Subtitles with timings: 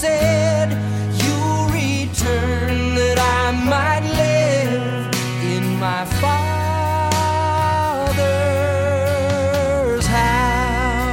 [0.00, 0.70] said.
[1.72, 5.08] Return that I might live
[5.44, 6.46] in my Father's
[10.06, 11.06] house.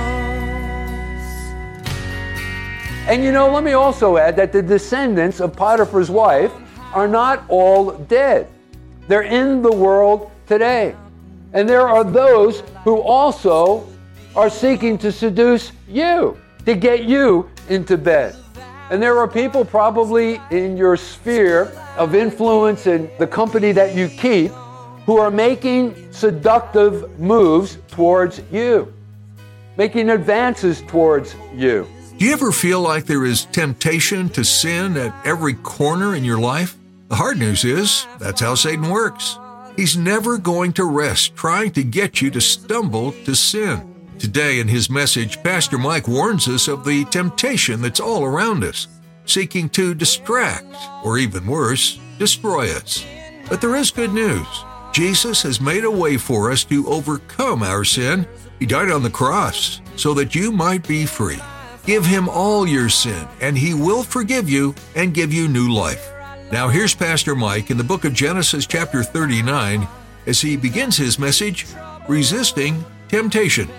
[3.07, 6.51] And you know, let me also add that the descendants of Potiphar's wife
[6.93, 8.47] are not all dead.
[9.07, 10.95] They're in the world today.
[11.53, 13.87] And there are those who also
[14.35, 18.35] are seeking to seduce you, to get you into bed.
[18.89, 24.07] And there are people probably in your sphere of influence and the company that you
[24.07, 24.51] keep
[25.05, 28.93] who are making seductive moves towards you,
[29.75, 31.87] making advances towards you.
[32.17, 36.39] Do you ever feel like there is temptation to sin at every corner in your
[36.39, 36.75] life?
[37.09, 39.37] The hard news is that's how Satan works.
[39.75, 43.96] He's never going to rest trying to get you to stumble to sin.
[44.19, 48.87] Today, in his message, Pastor Mike warns us of the temptation that's all around us,
[49.25, 53.05] seeking to distract, or even worse, destroy us.
[53.47, 54.47] But there is good news.
[54.91, 58.27] Jesus has made a way for us to overcome our sin.
[58.57, 61.39] He died on the cross so that you might be free.
[61.85, 66.11] Give him all your sin, and he will forgive you and give you new life.
[66.51, 69.87] Now, here's Pastor Mike in the book of Genesis, chapter 39,
[70.25, 71.67] as he begins his message
[72.09, 73.69] Resisting Temptation.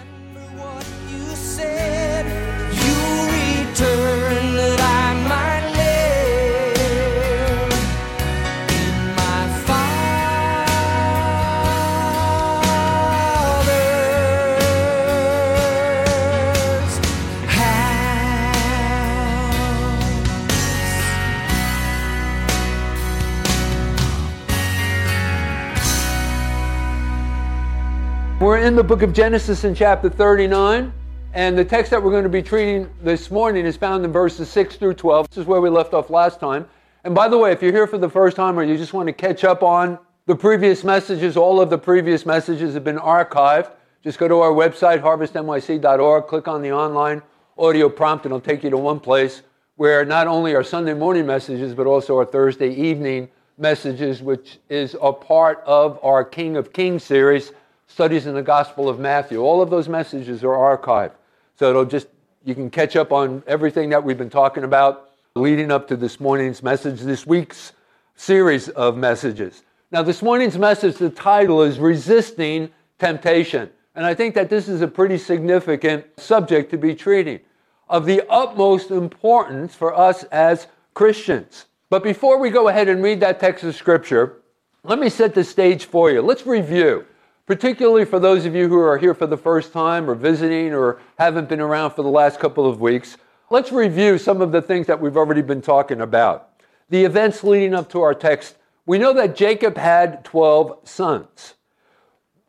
[28.40, 30.92] We're in the book of Genesis in chapter 39,
[31.34, 34.48] and the text that we're going to be treating this morning is found in verses
[34.48, 35.28] 6 through 12.
[35.28, 36.64] This is where we left off last time.
[37.02, 39.08] And by the way, if you're here for the first time or you just want
[39.08, 43.72] to catch up on the previous messages, all of the previous messages have been archived.
[44.04, 47.22] Just go to our website, harvestnyc.org, click on the online
[47.58, 49.42] audio prompt, and it'll take you to one place
[49.74, 54.96] where not only our Sunday morning messages, but also our Thursday evening messages, which is
[55.02, 57.50] a part of our King of Kings series,
[57.88, 59.40] studies in the Gospel of Matthew.
[59.40, 61.12] All of those messages are archived.
[61.56, 62.06] So it'll just,
[62.44, 66.20] you can catch up on everything that we've been talking about leading up to this
[66.20, 67.72] morning's message, this week's
[68.14, 69.62] series of messages.
[69.90, 73.70] Now, this morning's message, the title is Resisting Temptation.
[73.94, 77.40] And I think that this is a pretty significant subject to be treating,
[77.88, 81.66] of the utmost importance for us as Christians.
[81.90, 84.42] But before we go ahead and read that text of Scripture,
[84.84, 86.20] let me set the stage for you.
[86.20, 87.06] Let's review,
[87.48, 91.00] particularly for those of you who are here for the first time or visiting or
[91.18, 93.16] haven't been around for the last couple of weeks.
[93.48, 96.50] Let's review some of the things that we've already been talking about.
[96.90, 98.56] The events leading up to our text.
[98.84, 101.54] We know that Jacob had 12 sons,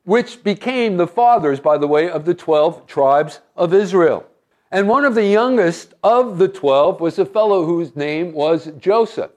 [0.04, 4.26] which became the fathers, by the way, of the 12 tribes of Israel.
[4.70, 9.32] And one of the youngest of the 12 was a fellow whose name was Joseph,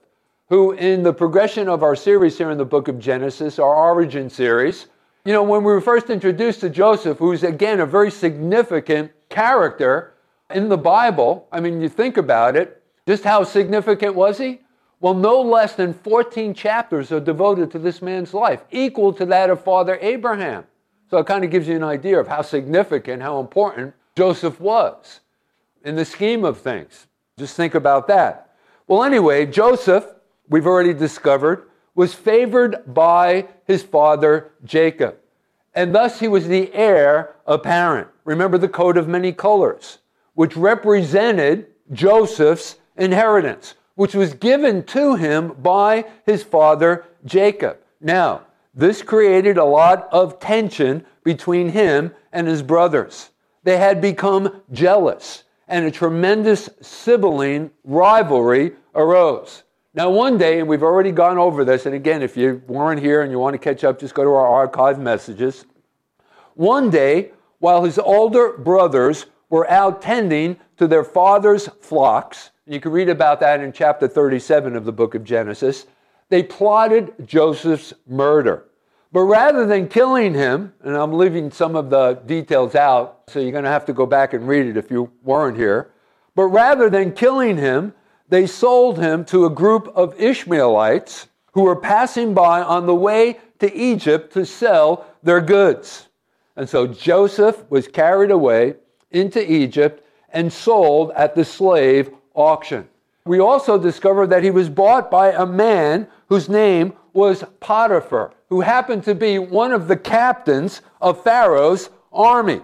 [0.49, 4.29] who, in the progression of our series here in the book of Genesis, our origin
[4.29, 4.87] series,
[5.25, 10.13] you know, when we were first introduced to Joseph, who's again a very significant character
[10.49, 14.59] in the Bible, I mean, you think about it, just how significant was he?
[14.99, 19.49] Well, no less than 14 chapters are devoted to this man's life, equal to that
[19.49, 20.65] of Father Abraham.
[21.09, 25.19] So it kind of gives you an idea of how significant, how important Joseph was
[25.83, 27.07] in the scheme of things.
[27.37, 28.55] Just think about that.
[28.87, 30.05] Well, anyway, Joseph,
[30.49, 35.17] we've already discovered, was favored by his father Jacob.
[35.75, 38.07] And thus he was the heir apparent.
[38.25, 39.99] Remember the coat of many colors,
[40.33, 47.77] which represented Joseph's inheritance, which was given to him by his father Jacob.
[47.99, 48.43] Now,
[48.73, 53.29] this created a lot of tension between him and his brothers.
[53.63, 59.63] They had become jealous, and a tremendous sibling rivalry arose.
[59.95, 63.21] Now, one day, and we've already gone over this, and again, if you weren't here
[63.21, 65.65] and you want to catch up, just go to our archive messages.
[66.55, 72.49] One day, while his older brothers were out tending to their father's flocks.
[72.65, 75.85] You can read about that in chapter 37 of the book of Genesis.
[76.29, 78.65] They plotted Joseph's murder.
[79.11, 83.51] But rather than killing him, and I'm leaving some of the details out, so you're
[83.51, 85.91] going to have to go back and read it if you weren't here.
[86.33, 87.93] But rather than killing him,
[88.33, 93.37] they sold him to a group of Ishmaelites who were passing by on the way
[93.59, 96.07] to Egypt to sell their goods.
[96.55, 98.73] And so Joseph was carried away
[99.11, 102.89] into Egypt and sold at the slave auction.
[103.25, 108.61] We also discover that he was bought by a man whose name was Potiphar, who
[108.61, 112.61] happened to be one of the captains of Pharaoh's army.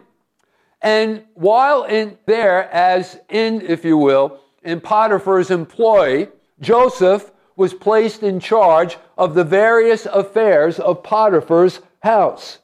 [0.81, 6.29] And while in there, as in, if you will, in Potiphar's employ,
[6.59, 12.59] Joseph was placed in charge of the various affairs of Potiphar's house.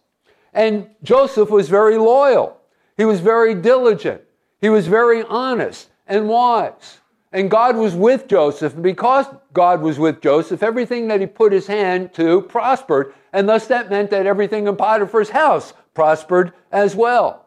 [0.53, 2.57] And Joseph was very loyal.
[2.95, 4.21] He was very diligent.
[4.61, 6.99] He was very honest and wise.
[7.33, 8.75] And God was with Joseph.
[8.75, 13.13] And because God was with Joseph, everything that he put his hand to prospered.
[13.33, 17.44] And thus that meant that everything in Potiphar's house prospered as well.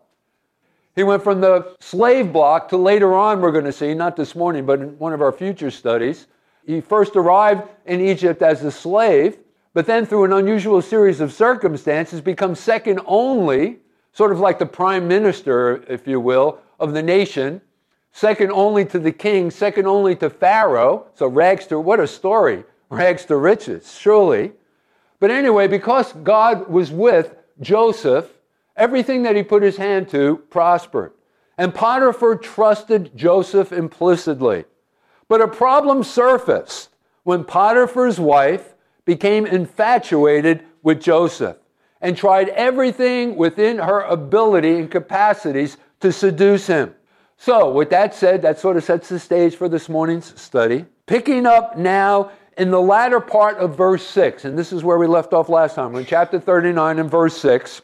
[0.98, 4.34] He went from the slave block to later on, we're going to see, not this
[4.34, 6.26] morning, but in one of our future studies.
[6.66, 9.38] He first arrived in Egypt as a slave,
[9.74, 13.76] but then through an unusual series of circumstances becomes second only,
[14.12, 17.60] sort of like the prime minister, if you will, of the nation
[18.10, 21.06] second only to the king, second only to Pharaoh.
[21.14, 24.50] So rags to, what a story, rags to riches, surely.
[25.20, 28.32] But anyway, because God was with Joseph,
[28.78, 31.12] everything that he put his hand to prospered.
[31.58, 34.64] And Potiphar trusted Joseph implicitly.
[35.28, 36.88] But a problem surfaced
[37.25, 41.58] when Potiphar's wife became infatuated with Joseph
[42.00, 46.94] and tried everything within her ability and capacities to seduce him.
[47.36, 50.86] So, with that said, that sort of sets the stage for this morning's study.
[51.06, 55.06] Picking up now in the latter part of verse 6, and this is where we
[55.06, 55.92] left off last time.
[55.92, 57.82] We're in chapter 39 and verse 6.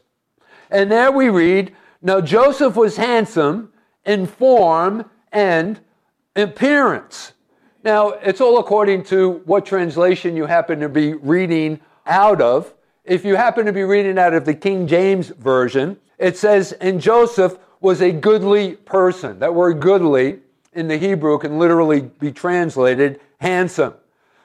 [0.74, 1.72] And there we read
[2.02, 3.72] Now Joseph was handsome
[4.04, 5.78] in form and
[6.34, 7.32] appearance.
[7.84, 12.74] Now, it's all according to what translation you happen to be reading out of.
[13.04, 17.00] If you happen to be reading out of the King James Version, it says, And
[17.00, 19.38] Joseph was a goodly person.
[19.38, 20.40] That word goodly
[20.72, 23.94] in the Hebrew can literally be translated handsome.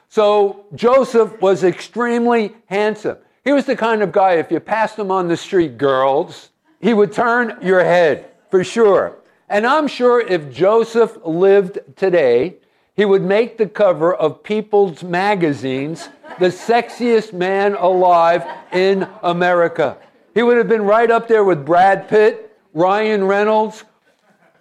[0.08, 3.16] So Joseph was extremely handsome.
[3.44, 6.50] He was the kind of guy, if you passed him on the street, girls,
[6.80, 9.16] he would turn your head for sure.
[9.48, 12.56] And I'm sure if Joseph lived today,
[12.94, 16.08] he would make the cover of People's magazines
[16.38, 19.96] the sexiest man alive in America.
[20.34, 23.84] He would have been right up there with Brad Pitt, Ryan Reynolds.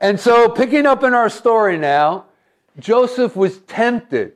[0.02, 2.26] And so, picking up in our story now,
[2.80, 4.34] Joseph was tempted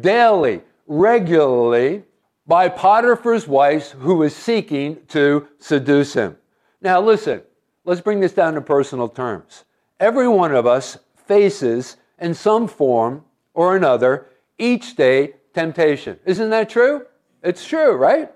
[0.00, 2.04] daily, regularly,
[2.46, 6.36] by Potiphar's wife who was seeking to seduce him.
[6.80, 7.42] Now, listen,
[7.84, 9.64] let's bring this down to personal terms.
[10.00, 13.24] Every one of us faces, in some form
[13.54, 14.26] or another,
[14.58, 16.18] each day temptation.
[16.24, 17.06] Isn't that true?
[17.42, 18.30] It's true, right?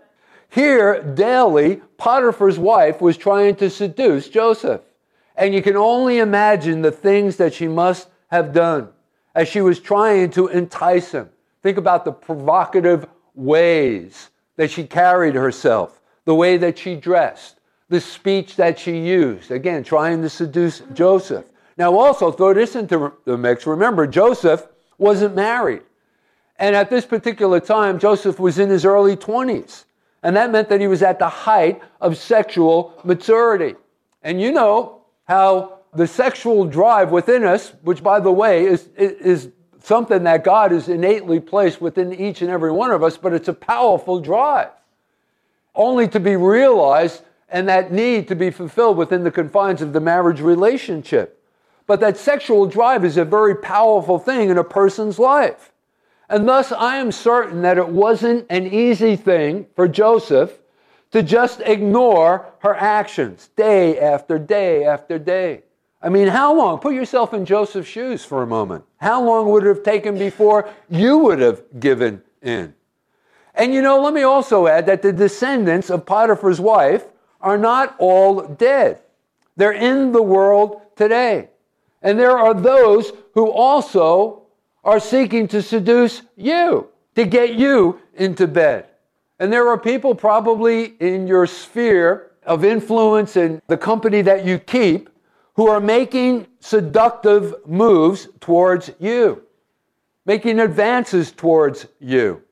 [0.49, 4.83] Here, daily, Potiphar's wife was trying to seduce Joseph.
[5.37, 8.89] And you can only imagine the things that she must have done
[9.35, 11.29] as she was trying to entice him.
[11.63, 18.01] Think about the provocative ways that she carried herself, the way that she dressed, the
[18.01, 19.51] speech that she used.
[19.51, 21.45] Again, trying to seduce Joseph.
[21.77, 23.67] Now, also throw this into the mix.
[23.67, 24.67] Remember, Joseph
[24.99, 25.83] wasn't married.
[26.59, 29.85] And at this particular time, Joseph was in his early 20s.
[30.23, 33.77] And that meant that he was at the height of sexual maturity.
[34.23, 39.51] And you know how the sexual drive within us, which by the way is, is
[39.87, 43.47] something that God has innately placed within each and every one of us, but it's
[43.47, 44.71] a powerful drive,
[45.77, 50.01] only to be realized and that need to be fulfilled within the confines of the
[50.01, 51.41] marriage relationship.
[51.87, 55.71] But that sexual drive is a very powerful thing in a person's life.
[56.29, 60.59] And thus, I am certain that it wasn't an easy thing for Joseph
[61.13, 65.63] to just ignore her actions day after day after day.
[66.07, 66.79] I mean, how long?
[66.79, 68.85] Put yourself in Joseph's shoes for a moment.
[68.99, 72.75] How long would it have taken before you would have given in?
[73.57, 77.07] And you know, let me also add that the descendants of Potiphar's wife
[77.41, 79.03] are not all dead.
[79.57, 81.49] They're in the world today.
[82.03, 84.45] And there are those who also
[84.85, 86.87] are seeking to seduce you,
[87.17, 88.87] to get you into bed.
[89.41, 94.61] And there are people probably in your sphere of influence and the company that you
[94.61, 95.11] keep
[95.57, 99.43] who are making seductive moves towards you,
[100.27, 102.43] making advances towards you.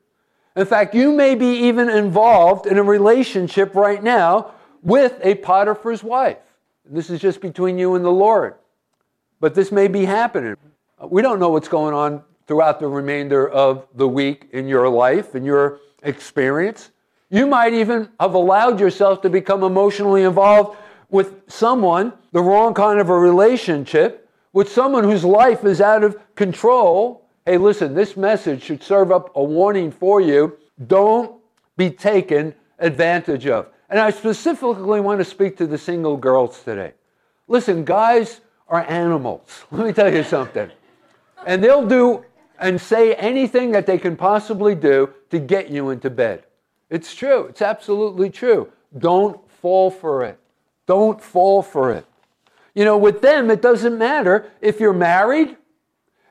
[0.55, 6.03] In fact, you may be even involved in a relationship right now with a Potiphar's
[6.03, 6.37] wife.
[6.85, 8.55] This is just between you and the Lord.
[9.39, 10.55] But this may be happening.
[11.03, 15.35] We don't know what's going on throughout the remainder of the week in your life,
[15.35, 16.91] in your experience.
[17.29, 20.77] You might even have allowed yourself to become emotionally involved
[21.15, 26.17] with someone, the wrong kind of a relationship, with someone whose life is out of
[26.35, 27.25] control.
[27.45, 30.57] Hey, listen, this message should serve up a warning for you.
[30.87, 31.39] Don't
[31.77, 33.69] be taken advantage of.
[33.89, 36.91] And I specifically want to speak to the single girls today.
[37.47, 39.63] Listen, guys are animals.
[39.71, 40.69] Let me tell you something.
[41.47, 42.25] And they'll do
[42.59, 46.43] and say anything that they can possibly do to get you into bed.
[46.89, 47.45] It's true.
[47.45, 48.69] It's absolutely true.
[48.97, 50.39] Don't fall for it.
[50.85, 52.05] Don't fall for it.
[52.73, 55.55] You know, with them, it doesn't matter if you're married.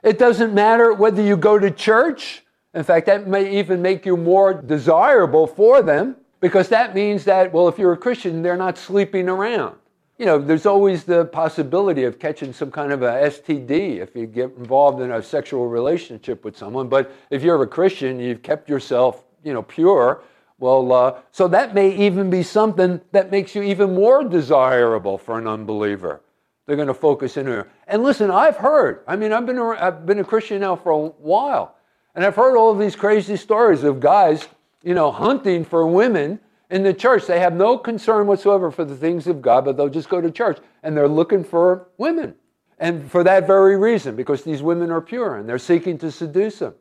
[0.02, 2.44] It doesn't matter whether you go to church.
[2.74, 7.52] In fact, that may even make you more desirable for them because that means that,
[7.52, 9.76] well, if you're a Christian, they're not sleeping around.
[10.18, 14.26] You know, there's always the possibility of catching some kind of a STD if you
[14.26, 16.88] get involved in a sexual relationship with someone.
[16.88, 20.22] But if you're a Christian, you've kept yourself, you know, pure
[20.58, 25.38] well, uh, so that may even be something that makes you even more desirable for
[25.38, 26.20] an unbeliever.
[26.66, 27.68] They're going to focus in here.
[27.86, 30.92] And listen, I've heard, I mean, I've been, a, I've been a Christian now for
[30.92, 31.76] a while,
[32.14, 34.48] and I've heard all of these crazy stories of guys,
[34.82, 37.26] you know, hunting for women in the church.
[37.26, 40.30] They have no concern whatsoever for the things of God, but they'll just go to
[40.30, 42.34] church and they're looking for women.
[42.78, 46.58] And for that very reason, because these women are pure and they're seeking to seduce
[46.58, 46.74] them.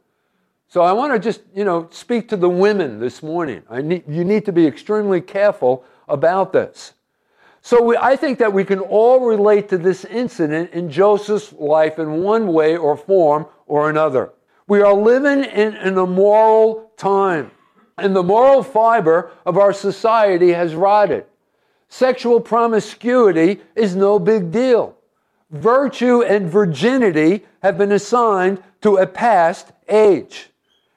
[0.74, 3.62] So I want to just, you know, speak to the women this morning.
[3.72, 6.94] Need, you need to be extremely careful about this.
[7.62, 12.00] So we, I think that we can all relate to this incident in Joseph's life
[12.00, 14.32] in one way or form or another.
[14.68, 17.52] We are living in an immoral time,
[18.00, 21.28] and the moral fiber of our society has rotted.
[21.88, 24.98] Sexual promiscuity is no big deal.
[25.52, 30.50] Virtue and virginity have been assigned to a past age.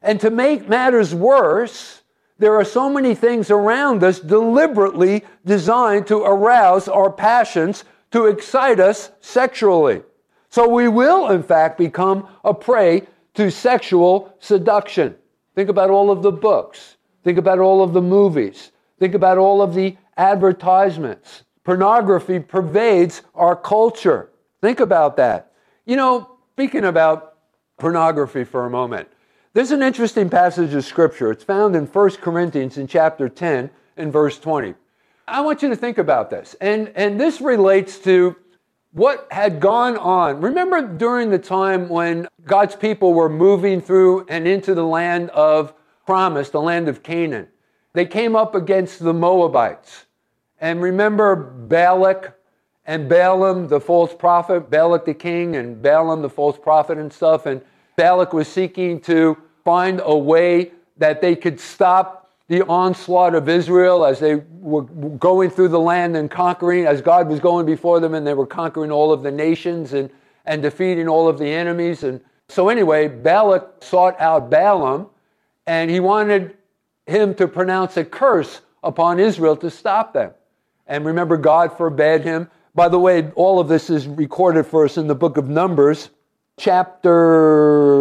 [0.02, 2.02] And to make matters worse,
[2.38, 8.78] there are so many things around us deliberately designed to arouse our passions, to excite
[8.78, 10.02] us sexually.
[10.50, 15.14] So we will, in fact, become a prey to sexual seduction.
[15.54, 16.96] Think about all of the books.
[17.24, 18.72] Think about all of the movies.
[18.98, 21.44] Think about all of the advertisements.
[21.64, 24.30] Pornography pervades our culture.
[24.60, 25.52] Think about that.
[25.84, 27.38] You know, speaking about
[27.78, 29.08] pornography for a moment,
[29.56, 31.30] there's an interesting passage of scripture.
[31.30, 34.74] It's found in 1 Corinthians in chapter 10 and verse 20.
[35.26, 36.54] I want you to think about this.
[36.60, 38.36] And, and this relates to
[38.92, 40.42] what had gone on.
[40.42, 45.72] Remember during the time when God's people were moving through and into the land of
[46.04, 47.48] promise, the land of Canaan.
[47.94, 50.04] They came up against the Moabites.
[50.60, 52.38] And remember Balak
[52.84, 57.46] and Balaam, the false prophet, Balak the king, and Balaam the false prophet and stuff.
[57.46, 57.62] And
[57.96, 64.04] Balak was seeking to find a way that they could stop the onslaught of Israel
[64.04, 68.14] as they were going through the land and conquering, as God was going before them
[68.14, 70.08] and they were conquering all of the nations and,
[70.44, 72.04] and defeating all of the enemies.
[72.04, 75.08] And so, anyway, Balak sought out Balaam
[75.66, 76.56] and he wanted
[77.08, 80.30] him to pronounce a curse upon Israel to stop them.
[80.86, 82.48] And remember, God forbade him.
[82.76, 86.10] By the way, all of this is recorded for us in the book of Numbers,
[86.56, 87.95] chapter,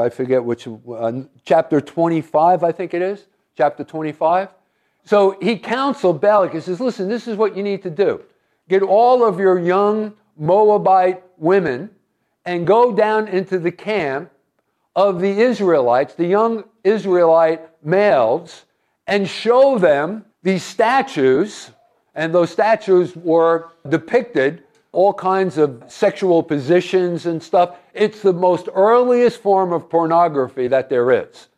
[0.00, 1.12] I forget which, uh,
[1.44, 3.26] chapter 25, I think it is,
[3.56, 4.48] chapter 25.
[5.04, 6.52] So he counseled Balak.
[6.52, 8.22] He says, listen, this is what you need to do.
[8.68, 11.90] Get all of your young Moabite women
[12.44, 14.30] and go down into the camp
[14.96, 18.64] of the Israelites, the young Israelite males,
[19.06, 21.70] and show them these statues.
[22.14, 27.76] And those statues were depicted all kinds of sexual positions and stuff.
[27.94, 31.48] It's the most earliest form of pornography that there is.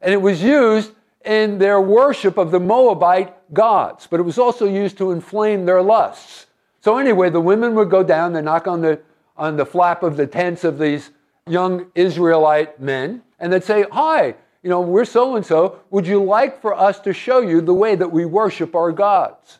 [0.00, 0.92] And it was used
[1.24, 5.82] in their worship of the Moabite gods, but it was also used to inflame their
[5.82, 6.46] lusts.
[6.80, 9.00] So anyway, the women would go down, they knock on the
[9.36, 11.10] on the flap of the tents of these
[11.46, 15.80] young Israelite men, and they'd say, Hi, you know, we're so and so.
[15.90, 19.58] Would you like for us to show you the way that we worship our gods?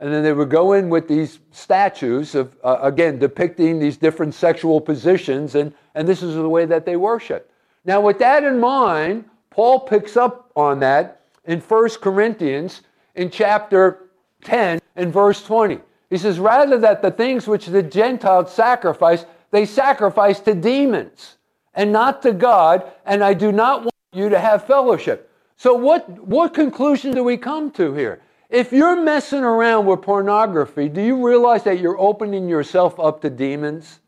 [0.00, 4.34] And then they would go in with these statues of, uh, again, depicting these different
[4.34, 7.50] sexual positions, and, and this is the way that they worship.
[7.84, 12.82] Now, with that in mind, Paul picks up on that in 1 Corinthians
[13.14, 14.08] in chapter
[14.42, 15.78] 10 and verse 20.
[16.10, 21.36] He says, rather that the things which the Gentiles sacrifice, they sacrifice to demons
[21.74, 25.30] and not to God, and I do not want you to have fellowship.
[25.56, 28.20] So, what, what conclusion do we come to here?
[28.54, 33.28] If you're messing around with pornography, do you realize that you're opening yourself up to
[33.28, 33.98] demons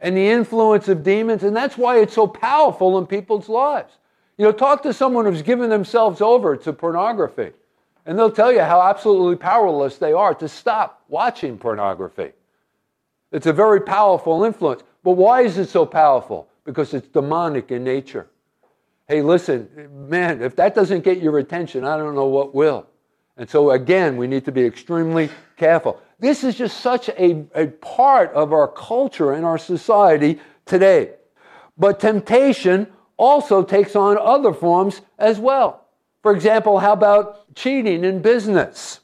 [0.00, 1.42] and the influence of demons?
[1.44, 3.94] And that's why it's so powerful in people's lives.
[4.36, 7.52] You know, talk to someone who's given themselves over to pornography,
[8.04, 12.32] and they'll tell you how absolutely powerless they are to stop watching pornography.
[13.32, 14.82] It's a very powerful influence.
[15.04, 16.50] But why is it so powerful?
[16.64, 18.28] Because it's demonic in nature.
[19.08, 22.86] Hey, listen, man, if that doesn't get your attention, I don't know what will.
[23.36, 26.00] And so, again, we need to be extremely careful.
[26.18, 31.10] This is just such a, a part of our culture and our society today.
[31.76, 32.86] But temptation
[33.18, 35.86] also takes on other forms as well.
[36.22, 39.00] For example, how about cheating in business?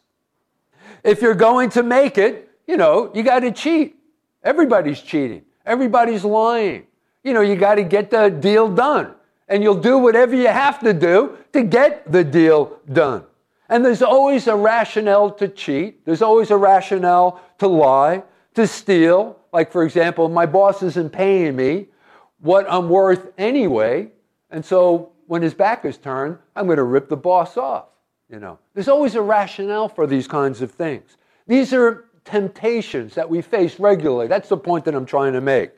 [1.04, 3.96] If you're going to make it, you know, you got to cheat.
[4.42, 6.86] Everybody's cheating, everybody's lying.
[7.22, 9.14] You know, you got to get the deal done.
[9.48, 13.24] And you'll do whatever you have to do to get the deal done.
[13.72, 19.38] And there's always a rationale to cheat, there's always a rationale to lie, to steal.
[19.50, 21.86] Like, for example, my boss isn't paying me
[22.40, 24.10] what I'm worth anyway.
[24.50, 27.86] And so when his back is turned, I'm going to rip the boss off.
[28.28, 31.16] You know, there's always a rationale for these kinds of things.
[31.46, 34.26] These are temptations that we face regularly.
[34.26, 35.70] That's the point that I'm trying to make.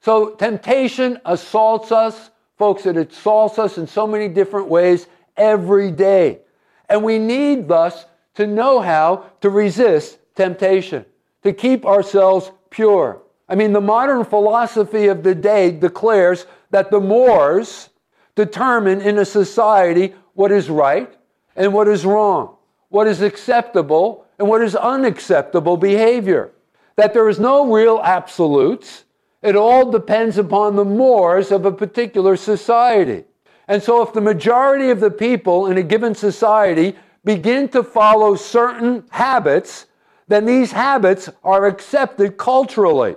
[0.00, 6.40] So temptation assaults us, folks, it assaults us in so many different ways every day.
[6.88, 11.04] And we need thus to know how to resist temptation,
[11.42, 13.22] to keep ourselves pure.
[13.48, 17.90] I mean, the modern philosophy of the day declares that the mores
[18.34, 21.12] determine in a society what is right
[21.56, 22.56] and what is wrong,
[22.88, 26.52] what is acceptable and what is unacceptable behavior.
[26.96, 29.04] That there is no real absolutes.
[29.42, 33.24] It all depends upon the mores of a particular society.
[33.68, 38.34] And so, if the majority of the people in a given society begin to follow
[38.34, 39.86] certain habits,
[40.26, 43.16] then these habits are accepted culturally.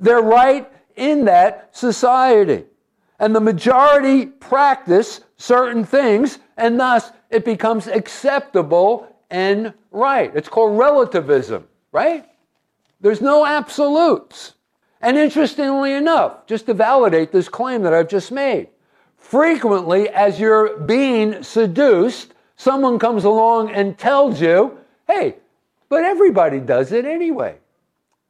[0.00, 2.64] They're right in that society.
[3.20, 10.30] And the majority practice certain things, and thus it becomes acceptable and right.
[10.34, 12.26] It's called relativism, right?
[13.00, 14.54] There's no absolutes.
[15.00, 18.68] And interestingly enough, just to validate this claim that I've just made,
[19.18, 25.36] frequently as you're being seduced, someone comes along and tells you, hey,
[25.88, 27.56] but everybody does it anyway.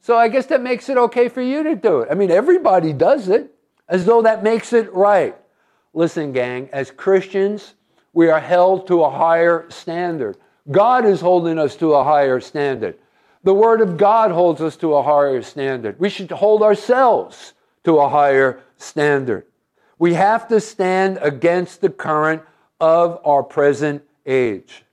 [0.01, 2.09] So I guess that makes it okay for you to do it.
[2.11, 3.55] I mean, everybody does it
[3.89, 5.37] as though that makes it right.
[5.95, 7.75] Listen, gang, as Christians,
[8.13, 10.37] we are held to a higher standard.
[10.71, 12.99] God is holding us to a higher standard.
[13.45, 15.99] The Word of God holds us to a higher standard.
[15.99, 19.47] We should hold ourselves to a higher standard.
[19.99, 22.43] We have to stand against the current
[22.81, 24.85] of our present age.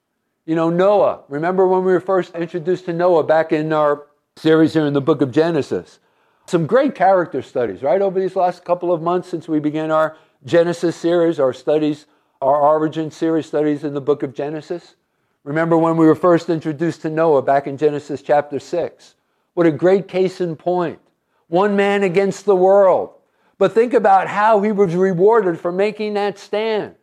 [0.45, 4.73] You know, Noah, remember when we were first introduced to Noah back in our series
[4.73, 5.99] here in the book of Genesis?
[6.47, 8.01] Some great character studies, right?
[8.01, 12.05] Over these last couple of months since we began our Genesis series, our studies,
[12.41, 14.95] our origin series studies in the book of Genesis.
[15.43, 19.15] Remember when we were first introduced to Noah back in Genesis chapter 6?
[19.55, 20.99] What a great case in point.
[21.47, 23.14] One man against the world.
[23.57, 26.95] But think about how he was rewarded for making that stand.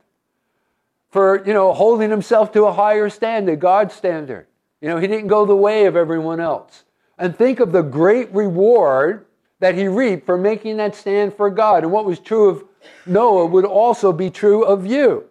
[1.10, 4.46] For, you know, holding himself to a higher standard, God's standard.
[4.80, 6.84] You know, he didn't go the way of everyone else.
[7.18, 9.26] And think of the great reward
[9.60, 11.84] that he reaped for making that stand for God.
[11.84, 12.64] And what was true of
[13.06, 15.24] Noah would also be true of you.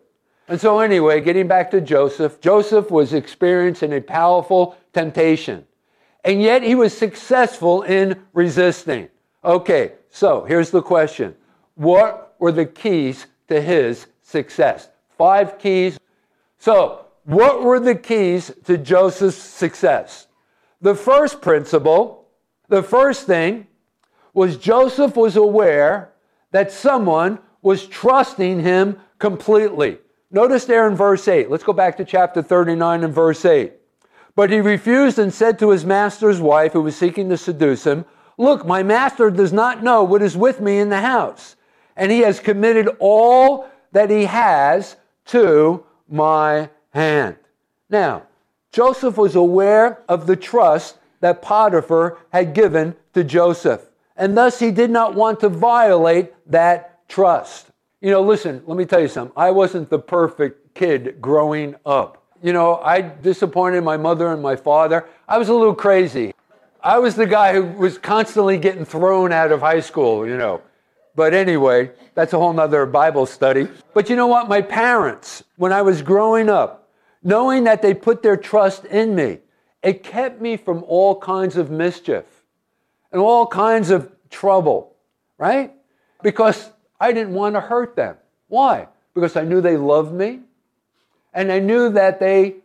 [0.48, 5.66] And so, anyway, getting back to Joseph, Joseph was experiencing a powerful temptation.
[6.24, 9.10] And yet he was successful in resisting.
[9.44, 11.36] Okay, so here's the question
[11.76, 14.90] What were the keys to his success?
[15.18, 16.00] Five keys.
[16.58, 20.28] So, what were the keys to Joseph's success?
[20.82, 22.28] The first principle,
[22.68, 23.68] the first thing
[24.34, 26.14] was Joseph was aware
[26.52, 30.00] that someone was trusting him completely.
[30.32, 31.50] Notice there in verse 8.
[31.50, 33.74] Let's go back to chapter 39 and verse 8.
[34.36, 38.06] But he refused and said to his master's wife, who was seeking to seduce him,
[38.42, 41.56] Look, my master does not know what is with me in the house,
[41.96, 44.96] and he has committed all that he has
[45.28, 47.36] to my hand.
[47.90, 48.24] Now,
[48.72, 53.88] Joseph was aware of the trust that Potiphar had given to Joseph
[54.22, 57.72] and thus he did not want to violate that trust.
[58.02, 59.34] You know, listen, let me tell you something.
[59.36, 62.24] I wasn't the perfect kid growing up.
[62.44, 65.08] You know, I disappointed my mother and my father.
[65.28, 66.34] I was a little crazy.
[66.84, 70.62] I was the guy who was constantly getting thrown out of high school, you know.
[71.16, 73.68] But anyway, that's a whole nother Bible study.
[73.94, 74.50] But you know what?
[74.50, 76.90] My parents, when I was growing up,
[77.22, 79.40] knowing that they put their trust in me,
[79.84, 82.26] it kept me from all kinds of mischief
[83.12, 84.96] and all kinds of trouble,
[85.38, 85.74] right?
[86.24, 88.16] Because I didn't want to hurt them.
[88.48, 88.88] Why?
[89.14, 90.40] Because I knew they loved me
[91.34, 92.56] and I knew that they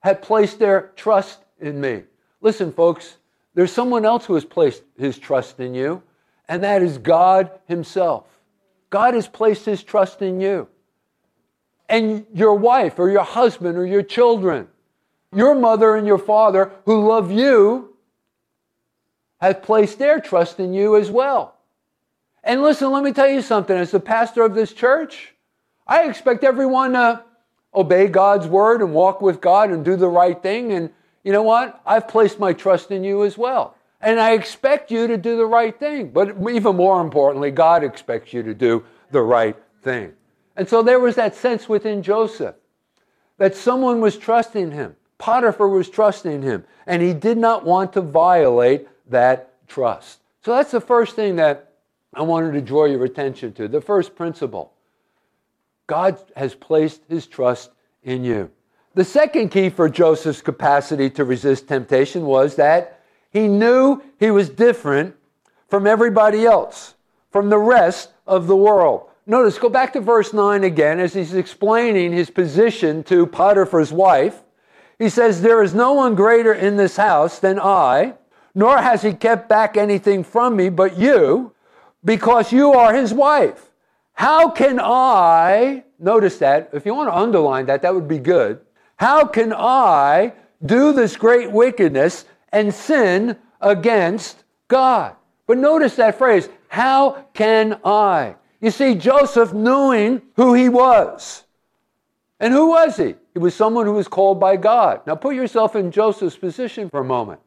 [0.00, 2.04] had placed their trust in me.
[2.40, 3.16] Listen, folks,
[3.54, 6.02] there's someone else who has placed his trust in you,
[6.48, 8.26] and that is God Himself.
[8.90, 10.68] God has placed His trust in you.
[11.88, 14.68] And your wife, or your husband, or your children,
[15.32, 17.96] your mother and your father who love you,
[19.40, 21.56] have placed their trust in you as well.
[22.42, 23.76] And listen, let me tell you something.
[23.76, 25.34] As the pastor of this church,
[25.86, 27.22] I expect everyone to
[27.74, 30.72] obey God's word and walk with God and do the right thing.
[30.72, 30.90] And
[31.24, 31.80] you know what?
[31.84, 33.76] I've placed my trust in you as well.
[34.00, 36.10] And I expect you to do the right thing.
[36.10, 40.12] But even more importantly, God expects you to do the right thing.
[40.56, 42.54] And so there was that sense within Joseph
[43.38, 44.96] that someone was trusting him.
[45.18, 46.64] Potiphar was trusting him.
[46.86, 50.20] And he did not want to violate that trust.
[50.42, 51.72] So that's the first thing that
[52.14, 53.68] I wanted to draw your attention to.
[53.68, 54.72] The first principle
[55.86, 57.70] God has placed his trust
[58.02, 58.50] in you.
[58.94, 63.00] The second key for Joseph's capacity to resist temptation was that
[63.30, 65.14] he knew he was different
[65.68, 66.94] from everybody else,
[67.30, 69.08] from the rest of the world.
[69.26, 74.42] Notice, go back to verse 9 again as he's explaining his position to Potiphar's wife.
[74.98, 78.14] He says, There is no one greater in this house than I,
[78.56, 81.52] nor has he kept back anything from me but you,
[82.04, 83.70] because you are his wife.
[84.14, 88.60] How can I, notice that, if you want to underline that, that would be good.
[89.00, 95.16] How can I do this great wickedness and sin against God?
[95.46, 98.36] But notice that phrase, how can I?
[98.60, 101.44] You see, Joseph knowing who he was.
[102.40, 103.14] And who was he?
[103.32, 105.00] He was someone who was called by God.
[105.06, 107.40] Now put yourself in Joseph's position for a moment.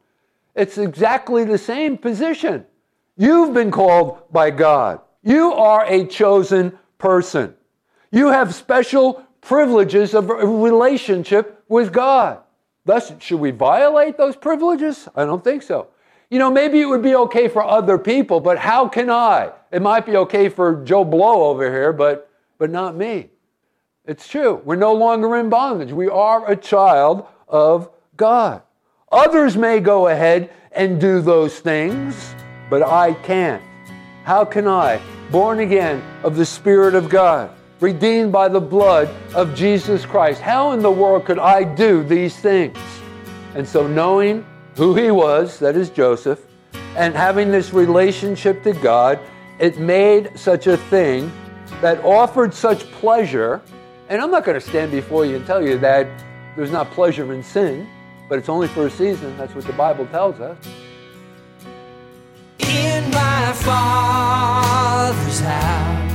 [0.56, 2.66] It's exactly the same position.
[3.16, 5.02] You've been called by God.
[5.22, 7.54] You are a chosen person.
[8.10, 12.38] You have special privileges of a relationship with God.
[12.84, 15.08] Thus, should we violate those privileges?
[15.14, 15.88] I don't think so.
[16.30, 19.52] You know, maybe it would be okay for other people, but how can I?
[19.70, 23.30] It might be okay for Joe Blow over here, but, but not me.
[24.06, 24.60] It's true.
[24.64, 25.92] We're no longer in bondage.
[25.92, 28.62] We are a child of God.
[29.12, 32.34] Others may go ahead and do those things,
[32.68, 33.62] but I can't.
[34.24, 39.54] How can I, born again of the Spirit of God, redeemed by the blood of
[39.54, 40.40] Jesus Christ.
[40.40, 42.78] How in the world could I do these things?
[43.54, 44.44] And so, knowing
[44.76, 46.40] who he was, that is Joseph,
[46.96, 49.18] and having this relationship to God,
[49.58, 51.30] it made such a thing
[51.80, 53.62] that offered such pleasure.
[54.08, 56.06] And I'm not going to stand before you and tell you that
[56.56, 57.88] there's not pleasure in sin,
[58.28, 59.36] but it's only for a season.
[59.36, 60.56] That's what the Bible tells us.
[62.60, 66.13] In my father's house,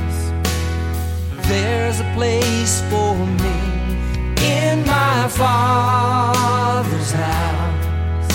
[1.50, 3.58] there's a place for me.
[4.40, 8.32] In my father's house,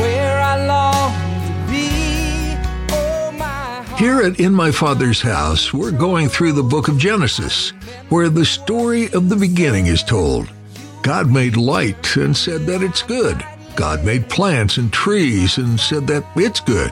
[0.00, 1.12] where I long
[1.46, 2.56] to be.
[2.90, 3.84] Oh, my.
[3.98, 7.70] Here at In My Father's House, we're going through the book of Genesis,
[8.08, 10.48] where the story of the beginning is told.
[11.02, 13.44] God made light and said that it's good.
[13.76, 16.90] God made plants and trees and said that it's good.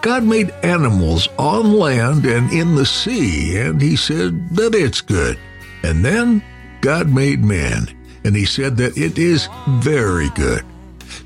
[0.00, 5.38] God made animals on land and in the sea, and he said that it's good.
[5.82, 6.42] And then
[6.80, 7.86] God made man,
[8.24, 10.64] and he said that it is very good.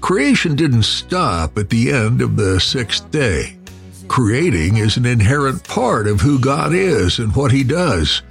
[0.01, 3.57] Creation didn't stop at the end of the sixth day.
[4.09, 8.23] Creating is an inherent part of who God is and what he does.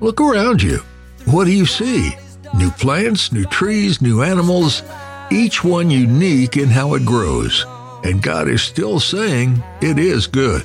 [0.00, 0.78] Look around you.
[1.26, 2.12] What do you see?
[2.54, 4.82] New plants, new trees, new animals,
[5.30, 7.66] each one unique in how it grows.
[8.04, 10.64] And God is still saying it is good.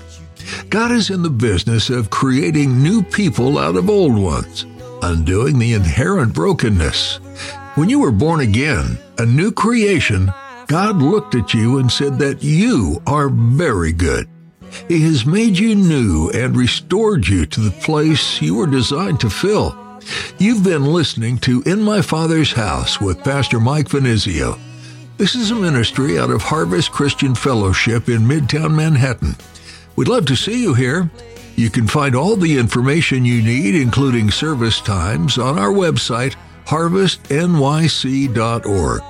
[0.70, 4.66] God is in the business of creating new people out of old ones,
[5.02, 7.18] undoing the inherent brokenness.
[7.76, 10.32] When you were born again, a new creation,
[10.68, 14.28] God looked at you and said that you are very good.
[14.88, 19.30] He has made you new and restored you to the place you were designed to
[19.30, 19.78] fill.
[20.38, 24.60] You've been listening to In My Father's House with Pastor Mike Finizio.
[25.18, 29.38] This is a ministry out of Harvest Christian Fellowship in Midtown Manhattan.
[29.96, 31.10] We'd love to see you here.
[31.56, 39.02] You can find all the information you need, including service times, on our website, harvestnyc.org.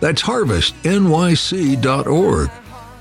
[0.00, 2.50] That's harvestnyc.org.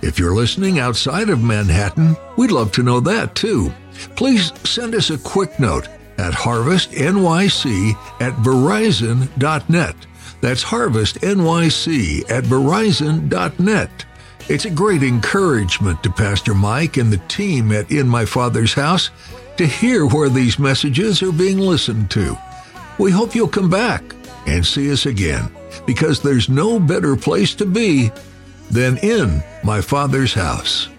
[0.01, 3.73] If you're listening outside of Manhattan, we'd love to know that too.
[4.15, 9.95] Please send us a quick note at harvestnyc at verizon.net.
[10.43, 14.05] That's harvestnyc at verizon.net.
[14.49, 19.09] It's a great encouragement to Pastor Mike and the team at In My Father's House
[19.55, 22.37] to hear where these messages are being listened to.
[22.99, 24.03] We hope you'll come back
[24.45, 25.49] and see us again
[25.85, 28.11] because there's no better place to be
[28.69, 30.89] than in my Father's house.